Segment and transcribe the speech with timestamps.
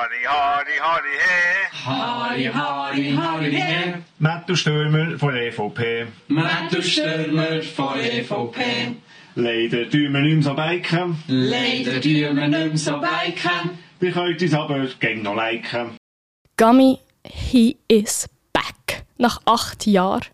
[0.00, 1.68] Hardy, hardy, hardy, hey.
[1.72, 4.02] Hardy, hardy, hardy, hey.
[4.18, 6.06] Matto Stürmer von EVP.
[6.28, 8.96] Matto Stürmer von EVP.
[9.34, 11.22] Leider tun wir nicht mehr so biken.
[11.28, 13.78] Leider tun wir nicht mehr so biken.
[13.98, 15.90] Wir können uns aber gerne noch liken.
[16.56, 19.04] Gummy, he is back.
[19.18, 20.24] Nach acht Jahren.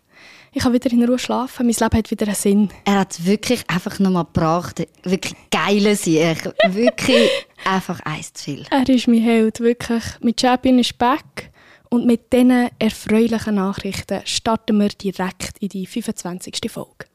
[0.57, 1.67] Ich kann wieder in Ruhe schlafen.
[1.67, 2.69] Mein Leben hat wieder einen Sinn.
[2.83, 4.87] Er hat wirklich einfach nochmal gebracht.
[5.03, 6.51] Wirklich geile Sieg.
[6.69, 7.29] Wirklich
[7.63, 8.65] einfach eins zu viel.
[8.71, 10.03] Er ist mein Held, wirklich.
[10.19, 11.51] Mit Champion ist back.
[11.91, 16.71] Und mit diesen erfreulichen Nachrichten starten wir direkt in die 25.
[16.71, 17.05] Folge.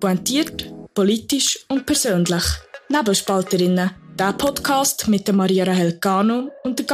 [0.00, 2.44] Pointiert, politisch und persönlich.
[2.88, 3.90] Nebelspalterinnen.
[4.18, 6.86] Der Podcast mit der Maria Rahel Cano und der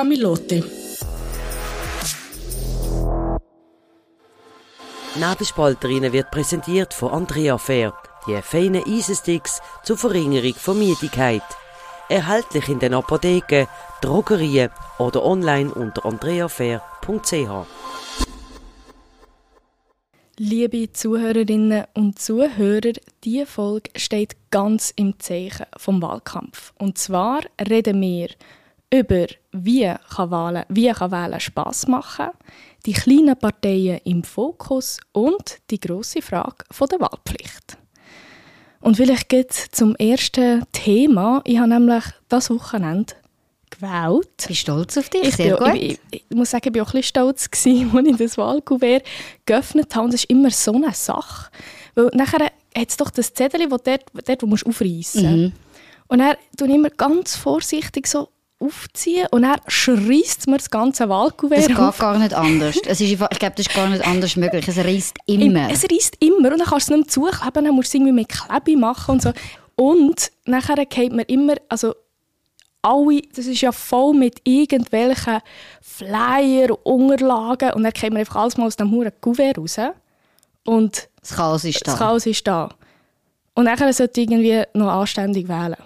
[5.16, 7.92] Nebelspalterinnen wird präsentiert von Andrea Fair,
[8.28, 11.42] die feinen Eisensticks zur Verringerung von Müdigkeit.
[12.08, 13.66] Erhältlich in den Apotheken,
[14.02, 17.66] Drogerien oder online unter andreafair.ch.
[20.38, 22.92] Liebe Zuhörerinnen und Zuhörer,
[23.24, 26.72] diese Folge steht ganz im Zeichen vom Wahlkampf.
[26.78, 28.28] Und zwar reden wir
[28.92, 32.28] über, wie kann Wahlen, wie kann Wählen Spass machen,
[32.86, 37.76] die kleinen Parteien im Fokus und die große Frage von der Wahlpflicht.
[38.80, 41.42] Und vielleicht geht zum ersten Thema.
[41.44, 43.12] Ich habe nämlich das Wochenende
[43.68, 44.28] gewählt.
[44.40, 45.74] Ich bin stolz auf dich, Ich, sehr bin, gut.
[45.74, 48.38] ich, ich, ich muss sagen, ich war auch ein bisschen stolz, gewesen, als ich das
[48.38, 49.02] Wahlkuvert
[49.44, 50.06] geöffnet habe.
[50.06, 51.50] Und das ist immer so eine Sache.
[51.94, 55.42] Weil nachher hat es doch das Zettel, wo dort, dort wo du aufreißen Mhm.
[55.42, 55.54] musst.
[56.08, 58.30] Und er tue ich immer ganz vorsichtig so
[58.60, 61.98] aufziehen und er schreist mir das ganze Wahlkuvert Das geht auf.
[61.98, 62.76] gar nicht anders.
[62.86, 64.68] Es ist, ich glaube, das ist gar nicht anders möglich.
[64.68, 65.70] Es reißt immer.
[65.70, 67.94] Es reißt immer und dann kannst du es nicht mehr zukleben, dann musst du es
[67.94, 69.32] irgendwie mit Klebe machen und so.
[69.76, 71.94] Und nachher geht mir immer, also
[72.82, 75.38] alle, das ist ja voll mit irgendwelchen
[75.80, 79.76] Flyer und Unterlagen und dann geht mir einfach alles mal aus dem huren Kuvert raus
[80.64, 81.90] und Das Chaos ist da.
[81.90, 82.68] das Chaos ist da.
[83.54, 85.76] Und nachher sollte ich irgendwie noch anständig wählen.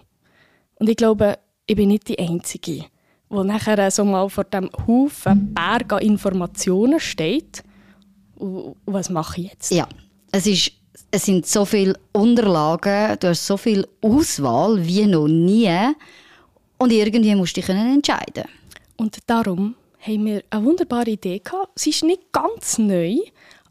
[0.77, 2.85] Und ich glaube, ich bin nicht die Einzige,
[3.31, 7.63] die nachher so mal vor dem Haufen Berg an Informationen steht.
[8.37, 9.71] Und, was mache ich jetzt?
[9.71, 9.89] Ja,
[10.33, 10.73] es, ist,
[11.11, 15.95] es sind so viele Unterlagen, du hast so viel Auswahl wie noch nie.
[16.79, 18.45] Und irgendwie musst du dich entscheiden.
[18.97, 21.79] Und darum haben wir eine wunderbare Idee gehabt.
[21.79, 23.17] Sie ist nicht ganz neu,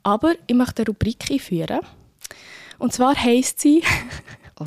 [0.01, 1.81] aber ich möchte eine Rubrik einführen.
[2.79, 3.83] Und zwar heisst sie
[4.59, 4.65] Oh.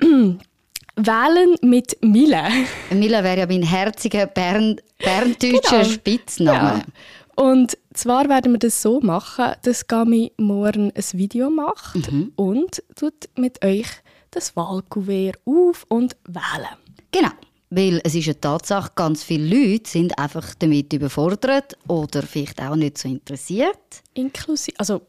[0.96, 2.42] Wählen mit Mille.
[2.90, 5.84] Mila wäre ja mein herziger Bern, berndeutscher Genau.
[5.84, 6.78] Spitzname.
[6.78, 7.44] Ja.
[7.44, 11.98] Und zwar werden wir das so machen, dass Gami morgen ein Video macht
[12.36, 13.86] und tut mit euch
[14.30, 16.76] das Wahlkuvert auf und wählen.
[17.12, 17.30] Genau.
[17.68, 22.76] Weil es ist eine Tatsache, ganz viele Leute sind einfach damit überfordert oder vielleicht auch
[22.76, 23.76] nicht so interessiert.
[24.14, 25.02] Inklusive, also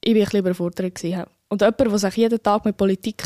[0.00, 0.94] ich war ein bisschen überfordert.
[0.94, 1.24] gewesen.
[1.48, 3.24] Und jemand, der sich jeden Tag mit Politik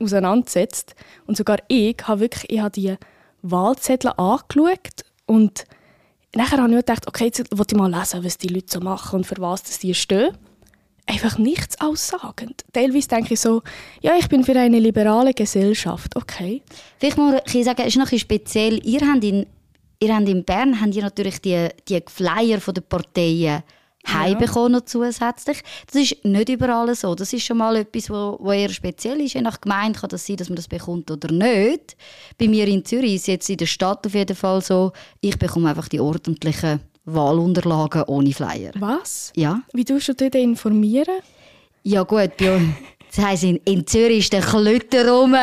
[0.00, 0.94] auseinandersetzt,
[1.26, 2.96] und sogar ich, habe wirklich ich habe die
[3.42, 5.64] Wahlzettel angeschaut und
[6.34, 9.16] nachher habe ich gedacht, okay, jetzt will ich mal lesen, was die Leute so machen
[9.16, 10.36] und für was die stehen.
[11.06, 12.64] Einfach nichts aussagend.
[12.72, 13.62] Teilweise denke ich so,
[14.00, 16.16] ja, ich bin für eine liberale Gesellschaft.
[16.16, 16.62] Okay.
[16.98, 18.80] Vielleicht muss ich sagen, es ist noch ein speziell.
[18.86, 19.44] Ihr habt in,
[20.00, 23.62] ihr habt in Bern habt ihr natürlich die, die Flyer von den Parteien
[24.06, 25.62] heimbekommen noch zusätzlich.
[25.86, 27.14] Das ist nicht überall so.
[27.14, 29.34] Das ist schon mal etwas, wo, wo eher speziell ist.
[29.34, 31.96] Je nach Gemeinde kann das sein, dass man das bekommt oder nicht.
[32.38, 35.38] Bei mir in Zürich ist es jetzt in der Stadt auf jeden Fall so, ich
[35.38, 38.72] bekomme einfach die ordentlichen Wahlunterlagen ohne Flyer.
[38.78, 39.32] Was?
[39.36, 39.60] Ja.
[39.72, 41.20] Wie tust du dich informieren?
[41.82, 42.60] Ja gut, bei.
[43.14, 45.36] Das heisst, in, in Zürich ist der Klötter rum.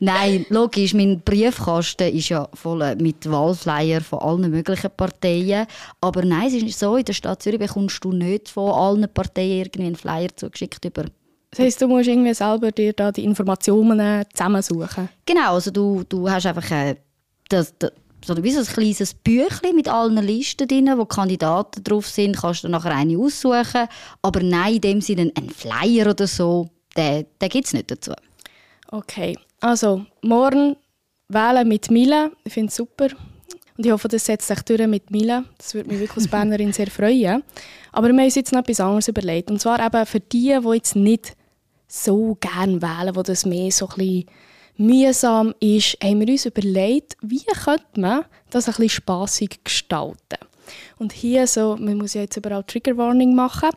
[0.00, 5.66] Nein, logisch, mein Briefkasten ist ja voll mit Wahlflyer von allen möglichen Parteien.
[6.00, 9.66] Aber nein, es ist so, in der Stadt Zürich bekommst du nicht von allen Parteien
[9.66, 11.04] irgendwie einen Flyer zugeschickt über.
[11.50, 15.10] Das heisst, du musst irgendwie selber dir da die Informationen zusammensuchen.
[15.26, 16.96] Genau, also du, du hast einfach äh,
[17.50, 17.92] das, das,
[18.24, 22.64] so wie so ein kleines Büchlein mit allen Listen drin, wo Kandidaten drauf sind, kannst
[22.64, 23.88] du nachher eine aussuchen.
[24.22, 28.12] Aber nein, in dem Sinne ein Flyer oder so, den, den gibt es nicht dazu.
[28.88, 30.76] Okay, also morgen
[31.28, 32.30] wählen mit Mila.
[32.44, 33.08] Ich finde es super.
[33.76, 35.44] Und ich hoffe, das setzt sich durch mit Mila.
[35.58, 37.42] Das würde mich wirklich als Bernerin sehr freuen.
[37.92, 39.50] Aber wir haben uns jetzt noch etwas anderes überlegt.
[39.50, 41.36] Und zwar eben für die, die jetzt nicht
[41.88, 44.26] so gerne wählen, wo das mehr so ein bisschen
[44.76, 50.38] mühsam ist, haben wir uns überlegt, wie könnte man das ein bisschen spassig gestalten.
[50.98, 53.70] Und hier so, man muss ja jetzt überall Trigger Warning machen.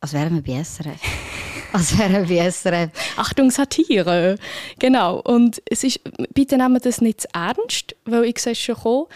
[0.00, 1.00] Als wären wir bei SRF.
[1.72, 2.90] Als wäre wie SRF.
[3.16, 4.36] Achtung, Satire.
[4.78, 5.20] Genau.
[5.20, 6.00] Und es ist,
[6.34, 9.06] bitte nehmen das nicht zu ernst, weil ich sehe es schon kommen,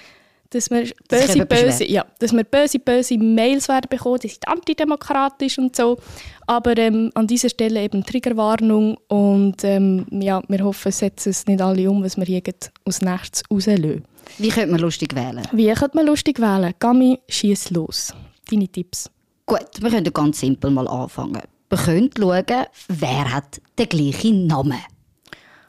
[0.50, 5.58] dass wir böse, böse, ja, dass wir böse, böse Mails werden bekommen, die sind antidemokratisch
[5.58, 5.99] und so.
[6.47, 11.62] Aber ähm, an dieser Stelle eben Triggerwarnung und ähm, ja, wir hoffen, setzen es nicht
[11.62, 14.05] alle um, was wir hier gerade aus Nachts rauslösen.
[14.38, 15.43] Wie könnte man lustig wählen?
[15.52, 16.75] Wie könnte man lustig wählen?
[16.79, 18.12] Gami, schieß los.
[18.50, 19.08] Deine Tipps.
[19.47, 21.43] Gut, wir können ganz simpel mal anfangen.
[21.70, 24.81] Wir können schauen, wer hat den gleichen Namen.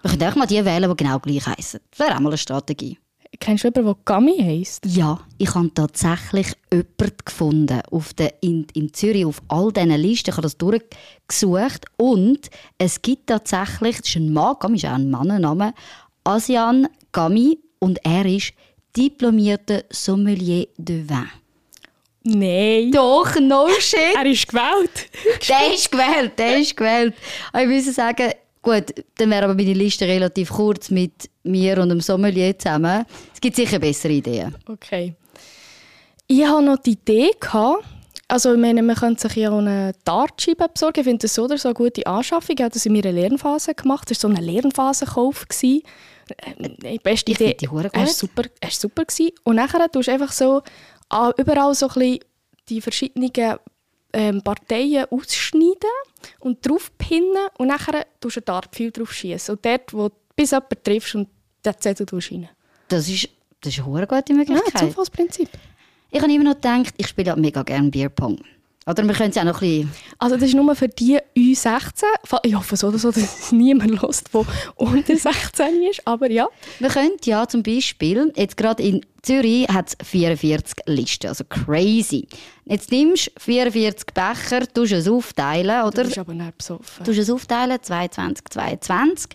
[0.01, 1.79] Wir können auch mal die wählen, die genau gleich heißen.
[1.91, 2.97] Das wäre auch mal eine Strategie.
[3.39, 4.83] Kennst du jemanden, der Gami heisst?
[4.83, 10.31] Ja, ich habe tatsächlich jemanden gefunden auf der, in, in Zürich auf all diesen Listen.
[10.31, 12.49] Ich habe das durchgesucht und
[12.79, 15.75] es gibt tatsächlich, das ist ein Mann, Gami ist auch ein Mannenname,
[16.23, 18.53] Asian Gami und er ist
[18.97, 21.40] diplomierter Sommelier de Vin.
[22.23, 22.91] Nein.
[22.91, 24.15] Doch, no shit!
[24.15, 25.09] Er ist gewählt.
[25.49, 27.13] Der ist gewählt, der ist gewählt.
[27.51, 28.31] Aber Ich muss sagen,
[28.61, 33.05] gut, dann wäre aber meine Liste relativ kurz mit mir und dem Sommelier zusammen.
[33.33, 34.55] Es gibt sicher bessere Ideen.
[34.67, 35.15] Okay.
[36.27, 37.83] Ich hatte noch die Idee, gehabt,
[38.27, 40.99] also ich meine, man könnte sich ja auch eine Dartscheibe besorgen.
[41.01, 42.55] Ich finde das so oder so eine gute Anschaffung.
[42.57, 44.09] Ich habe das in meiner Lernphase gemacht.
[44.09, 45.47] Das war so ein Lernphasenkauf.
[45.49, 45.81] gewesen.
[46.37, 47.57] Äh, Die beste Ich Idee.
[47.59, 49.03] die hure Er war super, er war super.
[49.03, 49.31] gewesen.
[49.43, 50.63] Und nachher tust du einfach so ah,
[51.37, 52.19] überall so ein bisschen
[52.69, 53.31] die verschiedenen
[54.13, 55.89] ähm, Parteien ausschneiden
[56.39, 59.55] und draufpinnen und nachher tust du einen Dartpfeil drauf schießen.
[59.55, 61.29] Und dort, wo du bis jemanden triffst und
[61.65, 62.49] den Zettel tust rein.
[62.87, 63.29] Das ist,
[63.61, 64.79] das ist eine gute Ja, Möglichkeit.
[64.89, 65.49] Zufallsprinzip.
[66.11, 68.39] ich habe immer noch gedacht, ich spiele ja mega gerne Bierpong.
[68.87, 69.91] Oder wir können es auch noch ein bisschen...
[70.17, 72.03] Also das ist nur für die U16.
[72.23, 76.01] Fa- Ich hoffe so oder so, dass es niemand hört, der unter 16 ist.
[76.07, 76.49] Aber ja.
[76.79, 82.27] Wir können ja zum Beispiel, jetzt gerade in Zürich hat es 44 Listen, also crazy.
[82.65, 86.03] Jetzt nimmst du 44 Becher, tust es aufteilen, Du oder?
[86.05, 87.03] bist aber nicht besoffen.
[87.05, 89.29] Du es aufteilen, 22, 22.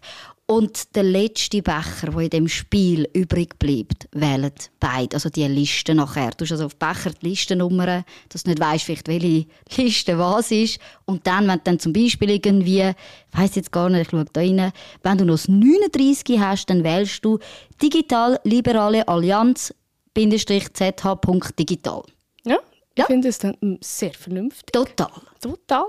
[0.48, 5.16] Und der letzte Becher, der in dem Spiel übrig bleibt, wählen beide.
[5.16, 6.30] Also die Liste nachher.
[6.30, 9.46] Du hast also auf Becher die Listennummern, dass du nicht weißt, vielleicht welche
[9.76, 10.78] Liste was ist.
[11.04, 12.94] Und dann, wenn du dann zum Beispiel irgendwie, ich
[13.38, 14.70] weiss jetzt gar nicht, ich schaue da rein,
[15.02, 17.40] wenn du noch das 39 hast, dann wählst du
[17.82, 19.74] Digital Liberale Allianz
[20.14, 22.02] zh.digital.
[22.44, 22.58] Ja,
[22.94, 23.06] ich Ja.
[23.06, 24.72] finde es dann mm, sehr vernünftig.
[24.72, 25.10] Total.
[25.40, 25.84] Total.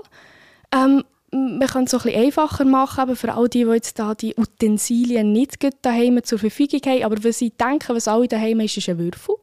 [0.74, 3.98] Ähm, man kann es so ein bisschen einfacher machen, aber für all die, die jetzt
[3.98, 8.60] da die Utensilien nicht daheim zur Verfügung haben, aber wenn sie denken, was alle daheim
[8.60, 9.34] ist, ist ein Würfel.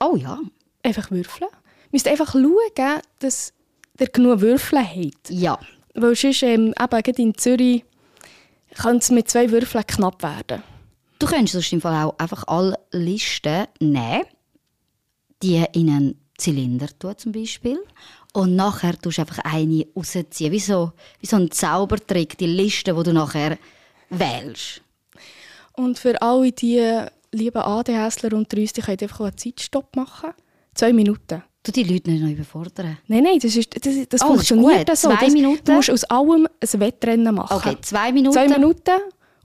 [0.00, 0.38] Oh ja.
[0.82, 1.50] Einfach würfeln.
[1.50, 3.52] Ihr müsst einfach schauen, dass
[3.98, 5.30] ihr genug Würfel habt.
[5.30, 5.58] Ja.
[5.94, 7.84] Weil sonst, ähm, eben, in Zürich,
[8.74, 10.62] kann es mit zwei Würfeln knapp werden.
[11.18, 14.24] Du könntest sonst im Fall auch einfach alle Listen nehmen,
[15.42, 17.78] die in einen Zylinder tun zum Beispiel
[18.32, 22.94] und nachher tust du einfach eine rausziehen, wie so, wie so ein Zaubertrick, die Liste,
[22.94, 23.58] die du nachher
[24.08, 24.82] wählst.
[25.72, 30.30] Und für alle die lieben ADHSler unter uns, die können einfach einen Zeitstopp machen.
[30.74, 31.42] Zwei Minuten.
[31.62, 32.98] Du die Leute nicht noch überfordern.
[33.06, 35.10] Nein, nein, das, ist, das, das Oh, funktioniert das ist so.
[35.10, 35.64] Zwei das, Minuten?
[35.64, 37.54] Du musst aus allem ein Wettrennen machen.
[37.56, 38.32] Okay, zwei Minuten.
[38.32, 39.00] Zwei Minuten.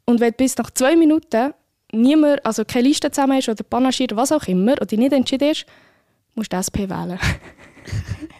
[0.05, 1.53] Und wenn du bis nach zwei Minuten
[1.91, 5.11] niemand, also keine Liste zusammen hast oder Panaschier oder was auch immer, und dich nicht
[5.11, 5.65] entschieden hast,
[6.35, 7.19] musst du SP wählen.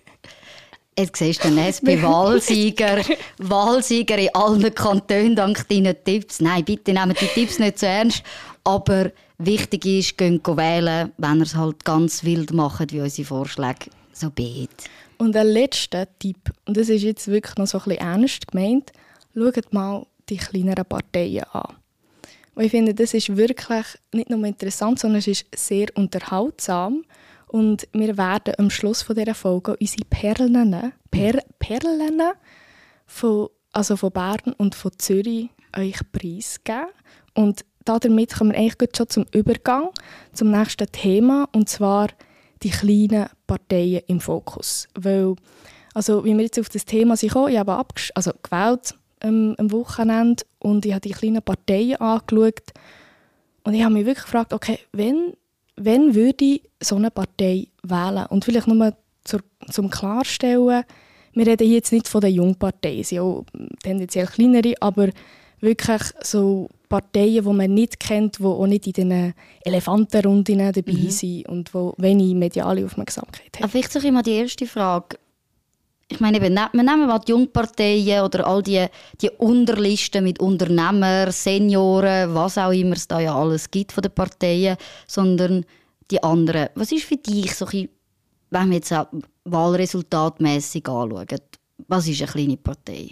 [0.98, 3.02] Jetzt siehst du den SP-Wahlsieger,
[3.38, 6.40] Wahlsieger in allen Kantonen dank deinen Tipps.
[6.40, 8.24] Nein, bitte nehmt die Tipps nicht zu ernst.
[8.64, 13.88] Aber wichtig ist, geht wählen, wenn ihr es halt ganz wild macht, wie unsere Vorschläge.
[14.14, 14.70] So bet.
[15.18, 18.94] Und ein letzter Tipp, und das ist jetzt wirklich noch so ein bisschen ernst gemeint,
[19.34, 21.76] schaut mal die kleineren Parteien an.
[22.56, 27.04] Und ich finde, das ist wirklich nicht nur interessant, sondern es ist sehr unterhaltsam.
[27.56, 32.22] Und wir werden am Schluss dieser Folge unsere Perlen, per, Perlen
[33.06, 36.90] von, also von Bern und von Zürich euch preisgeben.
[37.34, 39.92] Und damit kommen wir eigentlich schon zum Übergang
[40.34, 42.10] zum nächsten Thema, und zwar
[42.62, 44.90] die kleinen Parteien im Fokus.
[44.94, 45.38] Weil,
[45.94, 49.72] also wie wir jetzt auf das Thema sind ich habe abgesch- also gewählt ähm, am
[49.72, 52.74] Wochenende und ich habe die kleinen Parteien angeschaut
[53.64, 55.38] und ich habe mich wirklich gefragt, okay, wenn,
[55.78, 58.26] wenn würde ich so eine Partei wählen?
[58.28, 60.84] Und vielleicht nur zur, zum Klarstellen,
[61.34, 63.46] wir reden hier jetzt nicht von den Jungparteien, sie sind auch
[63.84, 65.10] tendenziell kleinere, aber
[65.60, 71.48] wirklich so Parteien, die man nicht kennt, die auch nicht in den Elefantenrunden dabei sind
[71.50, 73.64] und die wenig mediale Aufmerksamkeit haben.
[73.64, 75.18] Aber vielleicht so immer die erste Frage.
[76.08, 78.86] Ich meine, eben, wir nehmen mal die Jungparteien oder all die,
[79.22, 84.12] die Unterlisten mit Unternehmer, Senioren, was auch immer es da ja alles gibt von den
[84.12, 85.66] Parteien, sondern
[86.12, 86.70] die anderen.
[86.76, 87.90] Was ist für dich, so ein
[88.52, 89.08] wenn wir jetzt auch
[89.44, 91.28] wahlresultatmässig anschauen,
[91.88, 93.12] was ist eine kleine Partei?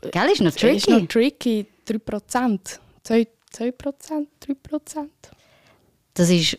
[0.00, 0.90] Gell, ist noch ist tricky.
[0.90, 1.66] noch tricky.
[1.86, 2.78] 3%.
[3.02, 5.08] 2, 2%, 3%.
[6.14, 6.58] Das ist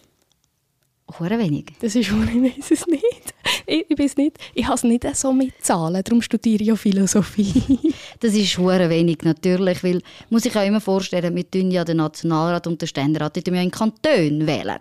[1.19, 1.65] hure wenig.
[1.79, 3.33] Das ist schon, ich weiß es nicht.
[3.65, 4.37] Ich, ich weiß nicht.
[4.53, 7.79] Ich habe es nicht so mit Zahlen, darum studiere ich ja Philosophie.
[8.19, 11.97] Das ist hure wenig natürlich, weil muss ich auch immer vorstellen, wir tun ja den
[11.97, 14.77] Nationalrat und den Ständerat die tun ja in Kantonen wählen.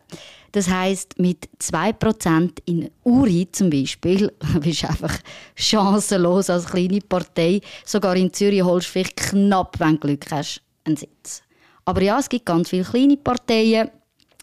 [0.53, 5.17] Das heißt mit 2% in Uri zum Beispiel, bist du einfach
[5.55, 7.61] chancenlos als kleine Partei.
[7.85, 11.43] Sogar in Zürich holst du vielleicht knapp, wenn du Glück hast, einen Sitz.
[11.85, 13.91] Aber ja, es gibt ganz viele kleine Parteien,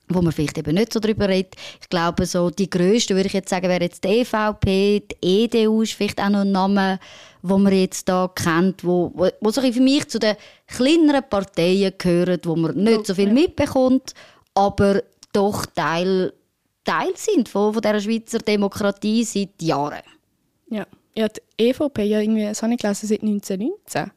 [0.09, 1.55] wo man vielleicht eben nicht so drüber redet.
[1.81, 5.81] Ich glaube, so die grösste, würde ich jetzt sagen, wäre jetzt die EVP, die EDU
[5.81, 6.99] ist vielleicht auch noch ein Name,
[7.41, 10.35] wo man jetzt da kennt, wo, wo, wo so für mich zu den
[10.67, 14.13] kleineren Parteien gehören, wo man nicht so viel mitbekommt,
[14.53, 16.33] aber doch Teil,
[16.83, 20.03] Teil sind von, von dieser Schweizer Demokratie seit Jahren.
[20.69, 20.85] Ja,
[21.15, 24.11] ja die EVP, ja, irgendwie, das habe ich gelesen, seit 1919.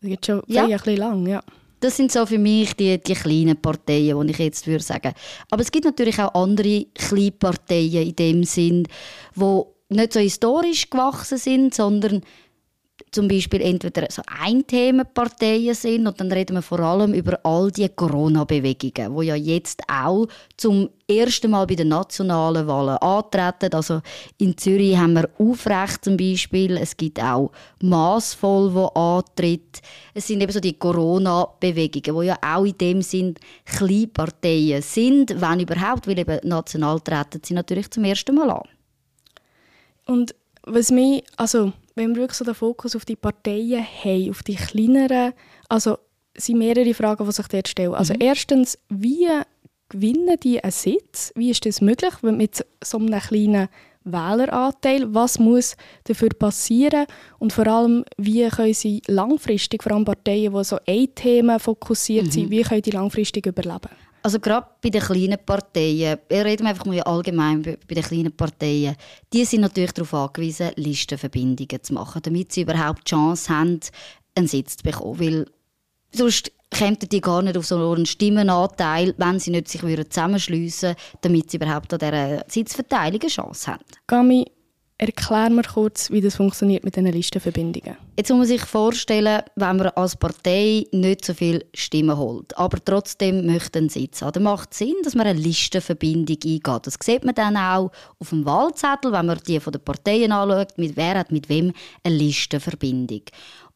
[0.00, 0.64] Das geht schon ja.
[0.64, 1.42] ein bisschen lang, ja.
[1.80, 5.12] Das sind so für mich die, die kleinen Parteien, die ich jetzt würde sagen.
[5.50, 8.86] Aber es gibt natürlich auch andere kleine Parteien in dem Sinn,
[9.34, 12.22] wo nicht so historisch gewachsen sind, sondern
[13.10, 17.88] zum Beispiel entweder so Einthemenparteien sind und dann reden wir vor allem über all die
[17.88, 20.26] Corona-Bewegungen, wo ja jetzt auch
[20.56, 23.74] zum ersten Mal bei den nationalen Wahlen antreten.
[23.74, 24.00] Also
[24.38, 27.50] in Zürich haben wir Aufrecht zum Beispiel, es gibt auch
[27.82, 29.80] Massvoll, wo antritt.
[30.14, 35.60] Es sind eben so die Corona-Bewegungen, wo ja auch in dem Sinn Kleinparteien sind, wenn
[35.60, 38.68] überhaupt, weil eben national treten sie natürlich zum ersten Mal an.
[40.06, 44.42] Und was mich, also wenn wir wirklich so den Fokus auf die Parteien haben, auf
[44.42, 45.32] die kleineren,
[45.68, 45.98] also
[46.34, 47.94] es sind mehrere Fragen, die sich dort stellen.
[47.94, 49.28] Also erstens, wie
[49.88, 51.32] gewinnen die einen Sitz?
[51.34, 53.68] Wie ist das möglich wenn mit so einem kleinen
[54.04, 55.12] Wähleranteil?
[55.12, 57.06] Was muss dafür passieren?
[57.38, 62.32] Und vor allem, wie können sie langfristig, vor allem Parteien, die so ein Thema fokussiert
[62.32, 63.90] sind, wie können die langfristig überleben?
[64.22, 68.96] Also gerade bei den kleinen Parteien, wir reden einfach mal allgemein bei den kleinen Parteien,
[69.32, 73.80] die sind natürlich darauf angewiesen, Listenverbindungen zu machen, damit sie überhaupt die Chance haben,
[74.34, 75.20] einen Sitz zu bekommen.
[75.20, 75.46] Weil
[76.12, 81.00] sonst kämen die gar nicht auf so einen Stimmenanteil, wenn sie nicht sich zusammenschliessen würden,
[81.22, 83.84] damit sie überhaupt an dieser Sitzverteilung eine Chance haben.
[84.06, 84.46] Gami,
[85.00, 87.96] erklär mir kurz, wie das funktioniert mit diesen Listenverbindungen.
[88.16, 92.84] Jetzt muss man sich vorstellen, wenn man als Partei nicht so viel Stimmen holt, aber
[92.84, 96.86] trotzdem möchte einen Sitz haben, dann macht es Sinn, dass man eine Listenverbindung eingeht.
[96.86, 100.76] Das sieht man dann auch auf dem Wahlzettel, wenn man die von den Parteien anschaut,
[100.76, 101.72] mit wer hat mit wem
[102.04, 103.22] eine Listenverbindung.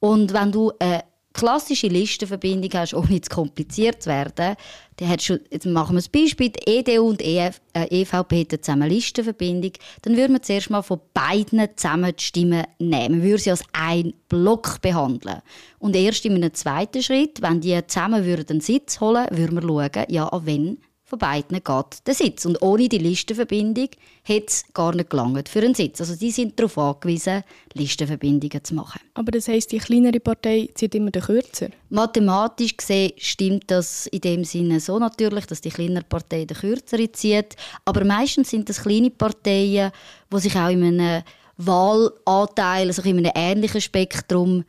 [0.00, 1.04] Und wenn du eine
[1.34, 4.56] klassische Listenverbindung hast, ohne zu kompliziert zu werden,
[4.96, 8.62] dann hast du, jetzt machen wir ein Beispiel, die EDU und EF, äh, EVP hätten
[8.62, 9.72] zusammen Listenverbindung,
[10.02, 13.18] dann würde man zuerst mal von beiden zusammen die Stimmen nehmen.
[13.18, 15.42] Man würde sie als ein Block behandeln.
[15.80, 19.62] Und erst in einem zweiten Schritt, wenn die zusammen würden einen Sitz holen würden wir
[19.62, 20.78] schauen, ja, an wen
[21.14, 22.44] von beiden geht der Sitz.
[22.44, 23.88] Und ohne die Listenverbindung
[24.22, 26.00] hätte es gar nicht gelangt für einen Sitz.
[26.00, 27.44] Also die sind darauf angewiesen,
[27.74, 29.00] Listenverbindungen zu machen.
[29.14, 31.68] Aber das heisst, die kleinere Partei zieht immer den Kürzer.
[31.90, 37.10] Mathematisch gesehen stimmt das in dem Sinne so natürlich, dass die kleinere Partei den kürzere
[37.12, 37.54] zieht.
[37.84, 39.92] Aber meistens sind das kleine Parteien,
[40.32, 41.22] die sich auch in einem
[41.56, 44.64] Wahlanteil, also in einem ähnlichen Spektrum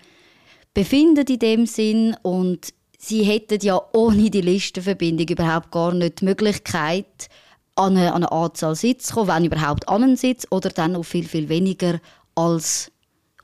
[0.75, 2.75] befinden in dem Sinn und
[3.07, 7.29] sie hätten ja ohne die Listenverbindung überhaupt gar nicht die Möglichkeit,
[7.75, 10.93] an eine, an eine Anzahl Sitz zu kommen, wenn überhaupt an einen Sitz oder dann
[10.93, 12.00] noch viel, viel weniger
[12.33, 12.91] als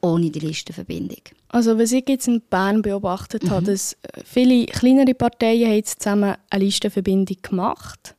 [0.01, 1.19] ohne die Listenverbindung.
[1.49, 6.35] Also was ich jetzt in Bern beobachtet habe, dass viele kleinere Parteien haben jetzt zusammen
[6.49, 8.15] eine Listenverbindung gemacht.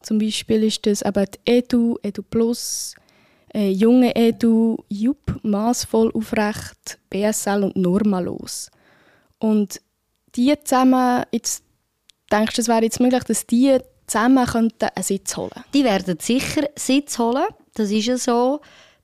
[0.00, 2.96] Zum Beispiel ist das eben die EDU, EDU Plus,
[3.54, 8.70] äh, Junge EDU, JUP, Maßvoll aufrecht, BSL und Normalos.
[9.38, 9.80] Und
[10.36, 11.62] die zusammen, jetzt
[12.30, 16.18] denkst du, es wäre jetzt möglich, dass die zusammen könnten einen Sitz holen Die werden
[16.20, 18.60] sicher Sitz holen, das ist ja so.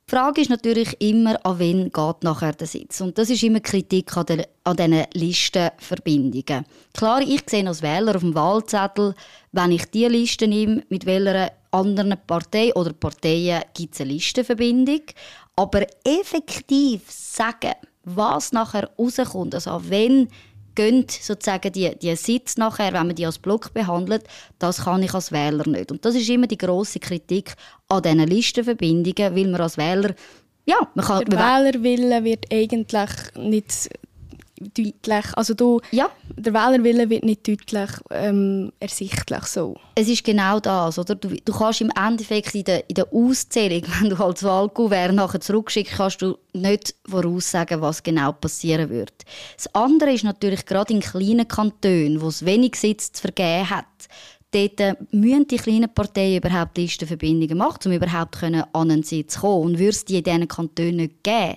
[0.06, 3.02] Die Frage ist natürlich immer, an wen geht nachher der Sitz.
[3.02, 6.64] Und das ist immer Kritik an, den, an diesen Listenverbindungen.
[6.94, 9.14] Klar, ich sehe als Wähler auf dem Wahlzettel,
[9.52, 15.02] wenn ich die Liste nehme, mit welcher anderen Partei oder Parteien gibt es eine Listenverbindung.
[15.56, 20.28] Aber effektiv sagen, was nachher rauskommt, also an wen
[20.78, 24.24] gehen sozusagen die, die Sitz nachher, wenn man die als Block behandelt,
[24.58, 25.90] das kann ich als Wähler nicht.
[25.90, 27.54] Und das ist immer die große Kritik
[27.88, 30.14] an diesen Listenverbindungen, weil man als Wähler,
[30.66, 31.24] ja, man kann...
[31.24, 33.90] Der Wählerwille wird eigentlich nicht
[34.58, 35.26] deutlich.
[35.34, 39.76] Also du, Ja, der Wählerwille wird nicht deutlich ähm, ersichtlich so.
[39.94, 41.14] es ist genau das, oder?
[41.14, 45.40] Du, du kannst im Endeffekt in der, in der Auszählung, wenn du als Wahlkuvert nachher
[45.40, 49.24] zurückschickst, kannst du nicht voraussagen, was genau passieren wird.
[49.56, 53.86] Das andere ist natürlich gerade in kleinen Kantonen, wo es wenig Sitz zu vergeben hat,
[54.50, 59.40] dort äh, müssen die kleinen Parteien überhaupt Listenverbindungen machen, um überhaupt an einen Sitz zu
[59.40, 59.66] kommen.
[59.66, 61.56] Und würde es die in diesen Kantonen nicht geben,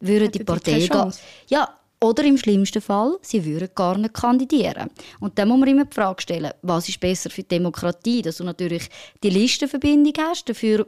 [0.00, 1.12] würden die Parteien...
[1.48, 1.68] Ja,
[2.04, 4.90] oder im schlimmsten Fall, sie würden gar nicht kandidieren.
[5.20, 8.20] Und dann muss man immer die Frage stellen, was ist besser für die Demokratie?
[8.20, 8.90] Dass du natürlich
[9.22, 10.86] die Listenverbindung hast, dafür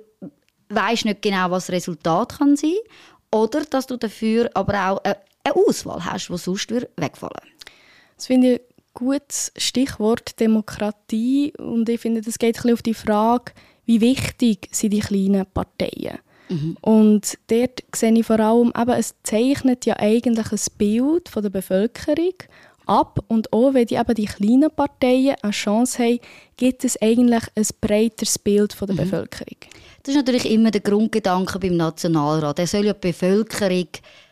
[0.69, 2.75] weisst nicht genau, was das Resultat kann sein
[3.33, 5.17] oder dass du dafür aber auch eine,
[5.67, 7.33] Auswahl hast, die sonst würde wegfallen
[8.17, 12.83] Das finde ich ein gutes Stichwort Demokratie und ich finde, das geht ein bisschen auf
[12.83, 13.53] die Frage,
[13.87, 16.19] wie wichtig sind die kleinen Parteien.
[16.81, 21.51] Und dort sehe ich vor allem, eben, es zeichnet ja eigentlich ein Bild von der
[21.51, 22.35] Bevölkerung
[22.87, 26.21] ab und auch wenn die, eben die kleinen Parteien eine Chance haben,
[26.57, 29.57] gibt es eigentlich ein breiteres Bild von der Bevölkerung.
[30.03, 32.61] Das ist natürlich immer der Grundgedanke beim Nationalrat.
[32.61, 33.89] Er soll ja die Bevölkerung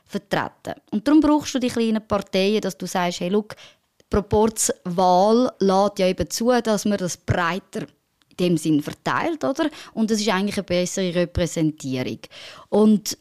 [0.06, 0.80] vertreten.
[0.92, 3.56] Und darum brauchst du die kleinen Parteien, dass du sagst, hey, look,
[4.00, 7.87] die Proporzwahl lädt ja eben zu, dass man das breiter
[8.38, 9.70] dem Sinn verteilt, oder?
[9.92, 12.20] Und das ist eigentlich eine bessere Repräsentierung.
[12.68, 13.18] Und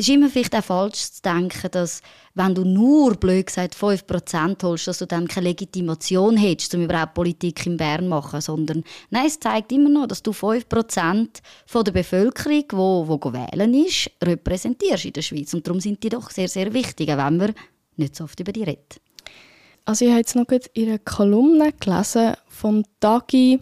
[0.00, 2.00] es ist immer vielleicht auch falsch zu denken, dass
[2.32, 7.12] wenn du nur, blöd gesagt, 5% holst, dass du dann keine Legitimation hättest, um überhaupt
[7.12, 8.40] Politik in Bern zu machen.
[8.40, 11.28] Sondern nein, es zeigt immer noch, dass du 5%
[11.66, 15.52] von der Bevölkerung, die wo, wählen ist, repräsentierst in der Schweiz.
[15.52, 17.54] Und darum sind die doch sehr, sehr wichtig, auch wenn man
[17.96, 19.02] nicht so oft über die redet.
[19.84, 23.60] Also ich habe jetzt noch in einer Kolumne gelesen vom Tagi.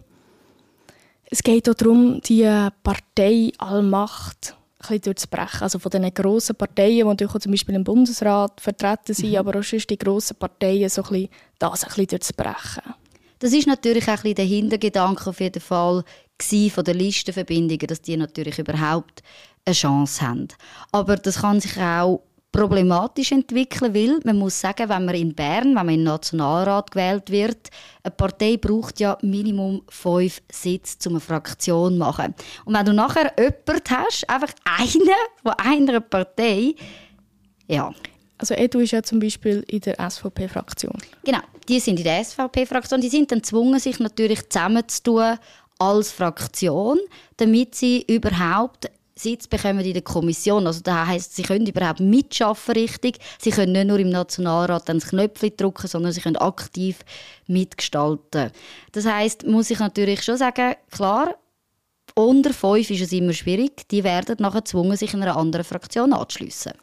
[1.31, 2.43] Es geht auch darum, die
[2.83, 5.61] Partei Allmacht ein bisschen durchzubrechen.
[5.61, 9.63] Also von diesen grossen Parteien, die natürlich zum Beispiel im Bundesrat vertreten sind, aber auch
[9.63, 12.83] sonst die grossen Parteien, so ein bisschen, das ein bisschen durchzubrechen.
[13.39, 16.03] Das ist natürlich auch ein bisschen der Hintergedanke auf jeden Fall
[16.41, 19.21] von der Listenverbindungen, dass die natürlich überhaupt
[19.65, 20.47] eine Chance haben.
[20.91, 25.67] Aber das kann sich auch problematisch entwickeln, weil man muss sagen, wenn man in Bern,
[25.67, 27.69] wenn man in den Nationalrat gewählt wird,
[28.03, 32.33] eine Partei braucht ja Minimum fünf Sitze, um eine Fraktion zu machen.
[32.65, 35.09] Und wenn du nachher jemanden hast, einfach einen
[35.43, 36.75] von einer Partei,
[37.67, 37.93] ja,
[38.39, 40.97] Also Edu ist ja zum Beispiel in der SVP-Fraktion.
[41.23, 43.01] Genau, die sind in der SVP-Fraktion.
[43.01, 45.37] Die sind dann gezwungen, sich natürlich zusammenzutun
[45.77, 46.99] als Fraktion,
[47.37, 50.65] damit sie überhaupt Sitz bekommen in der Kommission.
[50.65, 53.19] Also das heisst, sie können überhaupt mitschaffen richtig.
[53.39, 56.99] Sie können nicht nur im Nationalrat dann das Knöpfchen drücken, sondern sie können aktiv
[57.47, 58.51] mitgestalten.
[58.91, 61.35] Das heisst, muss ich natürlich schon sagen, klar,
[62.15, 63.87] unter fünf ist es immer schwierig.
[63.89, 66.73] Die werden nachher gezwungen, sich in einer anderen Fraktion anzuschliessen.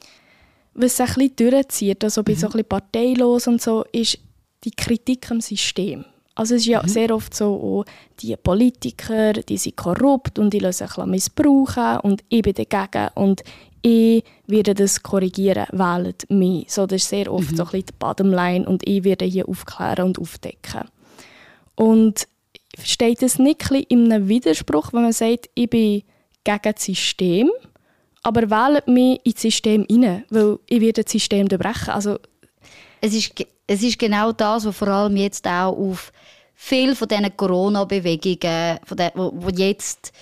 [0.75, 4.18] Was sich ein bisschen durchzieht, also bei so ein bisschen parteilos und so, ist
[4.64, 6.05] die Kritik am System.
[6.37, 7.85] Also es ist ja sehr oft so, oh,
[8.20, 13.42] die Politiker, die sind korrupt und die lassen sich missbrauchen und ich bin dagegen und
[13.81, 16.70] ich werde das korrigieren, wählt mich.
[16.70, 20.09] So, das ist sehr oft so ein bisschen die Bottomline und ich werde hier aufklären
[20.09, 20.83] und aufdecken.
[21.75, 22.29] Und
[22.83, 26.03] steht es nicht ein bisschen in einem Widerspruch, wenn man sagt, ich bin
[26.44, 27.51] gegen das System,
[28.22, 31.94] aber wählt mich ins System hinein, weil ich werde das System durchbrechen.
[31.94, 32.18] Also
[33.01, 33.33] Es ist,
[33.66, 36.12] es ist genau das, was vor allem jetzt auch auf
[36.57, 40.12] viel von diesen Corona-Bewegungen, den, wo, wo jetzt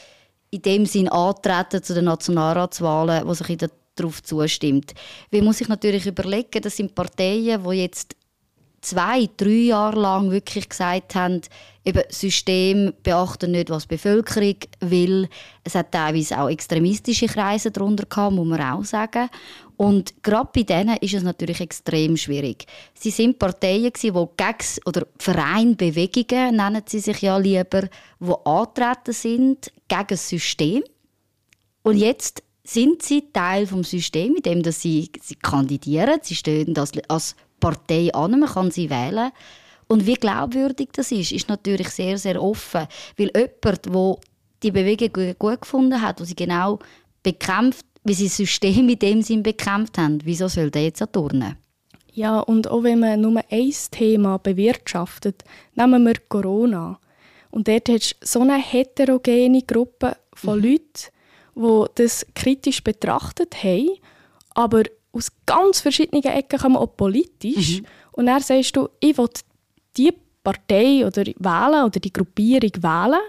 [0.51, 3.57] in dem Sinn antreten zu den Nationalratswahlen, wo sich
[3.94, 4.92] darauf zustimmt.
[5.31, 8.16] Man muss sich natürlich überlegen, das sind Parteien, die jetzt
[8.81, 11.40] zwei, drei Jahre lang wirklich gesagt haben,
[11.85, 15.29] eben System beachten nicht, was die Bevölkerung will.
[15.62, 19.31] Es hat teilweise auch extremistische Kreise darunter gehabt, muss man auch sagen.
[19.85, 22.64] Und gerade bei denen ist es natürlich extrem schwierig.
[22.94, 24.27] Sie sind Parteien die gegen,
[24.87, 27.83] oder Verein, Bewegungen nennen sie sich ja lieber,
[28.18, 30.83] die antreten sind gegen das System.
[31.83, 36.18] Und jetzt sind sie Teil vom System, indem dass sie, sie kandidieren.
[36.23, 39.33] Sie stehen als, als Partei an, man kann sie wählen.
[39.87, 42.87] Und wie glaubwürdig das ist, ist natürlich sehr, sehr offen.
[43.18, 44.16] Weil jemand, der
[44.62, 46.79] die Bewegung gut gefunden hat, wo sie genau
[47.23, 51.57] bekämpft, wie sie das System in dem Sinn bekämpft haben, wieso soll der jetzt Turnen?
[52.12, 55.43] Ja, und auch wenn man nur ein Thema bewirtschaftet,
[55.75, 57.01] nehmen wir Corona.
[57.51, 61.11] Und dort hast du so eine heterogene Gruppe von Leuten,
[61.57, 63.99] die das kritisch betrachtet haben,
[64.51, 67.83] aber aus ganz verschiedenen Ecken kommen auch politisch.
[68.12, 69.29] Und dann sagst du, ich will
[69.97, 70.12] die
[70.43, 73.21] Partei oder wählen oder die Gruppierung wählen,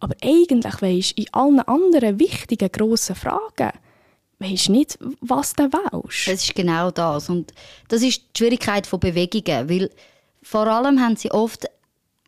[0.00, 3.72] aber eigentlich weisst in allen anderen wichtigen, grossen Fragen
[4.42, 6.28] weisst nicht, was du wählst.
[6.28, 7.28] Das ist genau das.
[7.28, 7.52] Und
[7.88, 9.90] das ist die Schwierigkeit von Bewegungen, weil
[10.42, 11.66] vor allem haben sie oft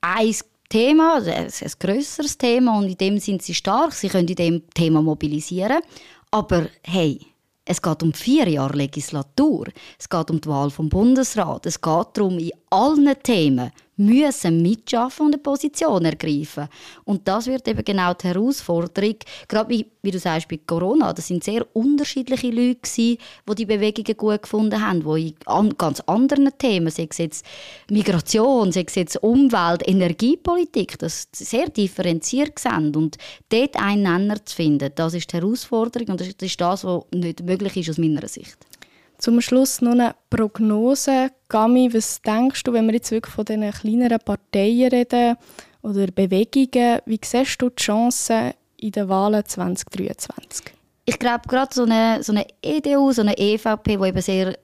[0.01, 0.35] ein
[0.69, 4.35] Thema, also ein, ein grösseres Thema und in dem sind sie stark, sie können in
[4.35, 5.81] dem Thema mobilisieren.
[6.31, 7.21] Aber hey,
[7.65, 9.69] es geht um vier Jahre Legislatur.
[9.99, 11.65] Es geht um die Wahl vom Bundesrat.
[11.67, 16.69] Es geht darum, in allen Themen müssen mitschaffen und eine Position ergreifen.
[17.05, 19.17] Und das wird eben genau die Herausforderung.
[19.49, 23.67] Gerade wie, wie du sagst, bei Corona, das sind sehr unterschiedliche Leute gewesen, die die
[23.67, 27.47] Bewegungen gut gefunden haben, die in an, ganz anderen Themen, sei es jetzt
[27.91, 32.97] Migration, sei es jetzt Umwelt, Energiepolitik, das sehr differenziert sind.
[32.97, 33.17] Und
[33.49, 37.43] dort einen Nenner zu finden, das ist die Herausforderung und das ist das, was nicht
[37.43, 38.57] möglich ist aus meiner Sicht.
[39.25, 41.31] Zum Schluss noch eine Prognose.
[41.49, 45.39] Gami, was denkst du, wenn wir jetzt wirklich von diesen kleineren Parteien reden
[45.81, 50.67] oder Bewegungen, wie siehst du die Chancen in den Wahlen 2023?
[51.07, 54.59] Ich glaube, gerade so eine, so eine EDU, so eine EVP, die eben sehr,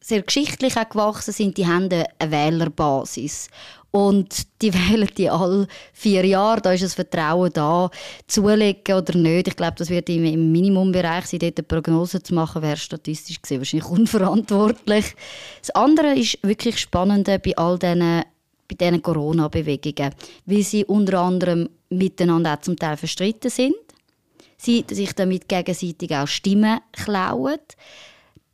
[0.00, 3.48] sehr geschichtlich auch gewachsen sind, die haben eine Wählerbasis.
[3.92, 6.60] Und die wählen die alle vier Jahre.
[6.60, 7.90] Da ist das Vertrauen da.
[8.28, 9.48] Zulegen oder nicht.
[9.48, 11.40] Ich glaube, das wird im, im Minimumbereich sein.
[11.40, 15.16] Dort eine Prognose zu machen, wäre statistisch gesehen wahrscheinlich unverantwortlich.
[15.60, 18.22] Das andere ist wirklich spannend bei all diesen
[18.70, 20.14] bei diesen Corona-Bewegungen,
[20.46, 23.74] weil sie unter anderem miteinander auch zum Teil verstritten sind,
[24.56, 27.58] sie sich damit gegenseitig auch Stimmen klauen.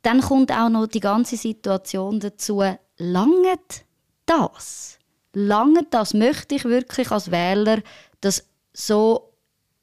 [0.07, 2.63] Dann kommt auch noch die ganze Situation dazu,
[2.97, 3.85] langet
[4.25, 4.97] das?
[5.37, 7.81] lange das möchte ich wirklich als Wähler,
[8.21, 8.43] dass
[8.73, 9.33] so,